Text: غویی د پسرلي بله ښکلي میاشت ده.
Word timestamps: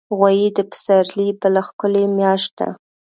غویی 0.17 0.47
د 0.57 0.59
پسرلي 0.71 1.27
بله 1.41 1.61
ښکلي 1.67 2.03
میاشت 2.17 2.51
ده. 2.59 2.69